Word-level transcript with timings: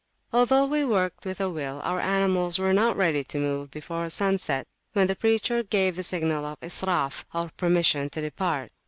Although 0.33 0.65
we 0.65 0.83
worked 0.83 1.27
with 1.27 1.39
a 1.39 1.47
will, 1.47 1.79
our 1.83 1.99
animals 1.99 2.57
were 2.57 2.73
not 2.73 2.97
ready 2.97 3.23
to 3.25 3.37
move 3.37 3.69
before 3.69 4.09
sunset, 4.09 4.65
when 4.93 5.05
the 5.05 5.15
preacher 5.15 5.61
gave 5.61 5.95
the 5.95 6.01
signal 6.01 6.43
of 6.43 6.59
Israf, 6.59 7.23
or 7.35 7.51
permission 7.55 8.09
to 8.09 8.21
depart. 8.21 8.71